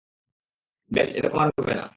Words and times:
বেশ, 0.91 1.09
এরকম 1.17 1.37
আর 1.37 1.49
মনে 1.49 1.59
হবে 1.59 1.73
না! 1.75 1.85